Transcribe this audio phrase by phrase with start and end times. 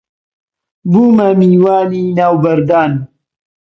[0.91, 2.91] بوومە میوانی ناو بەردان